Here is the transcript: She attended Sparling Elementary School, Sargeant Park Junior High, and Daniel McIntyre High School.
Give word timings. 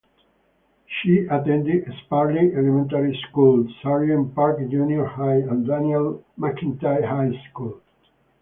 She 0.87 1.27
attended 1.29 1.87
Sparling 2.03 2.53
Elementary 2.57 3.15
School, 3.29 3.67
Sargeant 3.83 4.33
Park 4.33 4.57
Junior 4.71 5.05
High, 5.05 5.41
and 5.47 5.67
Daniel 5.67 6.23
McIntyre 6.39 7.07
High 7.07 7.39
School. 7.51 7.79